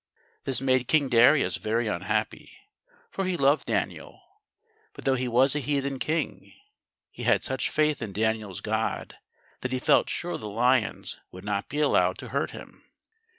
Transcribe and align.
This 0.45 0.61
made 0.61 0.87
King 0.87 1.09
Darius 1.09 1.57
very 1.57 1.85
unhappy, 1.87 2.53
for 3.11 3.23
he 3.25 3.37
loved 3.37 3.67
Daniel. 3.67 4.19
But 4.93 5.05
though 5.05 5.13
he 5.13 5.27
was 5.27 5.53
a 5.53 5.59
heathen 5.59 5.99
king, 5.99 6.53
he 7.11 7.21
had 7.21 7.43
such 7.43 7.69
faith 7.69 8.01
in 8.01 8.11
Daniel's 8.11 8.61
God, 8.61 9.19
that 9.59 9.71
he 9.71 9.77
felt 9.77 10.09
sure 10.09 10.39
the 10.39 10.49
lions 10.49 11.19
would 11.31 11.45
not 11.45 11.69
be 11.69 11.79
allowed 11.79 12.17
to 12.17 12.29
hurt 12.29 12.49
him. 12.49 12.83